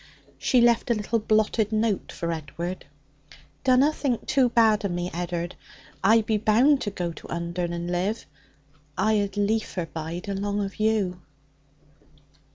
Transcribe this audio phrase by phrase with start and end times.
[0.39, 2.87] She left a little blotted note for Edward.
[3.63, 5.55] 'Dunna think too bad of me, Ed'ard.
[6.03, 8.25] I be bound to go to Undern and live;
[8.97, 11.19] I ud liefer bide along of you.'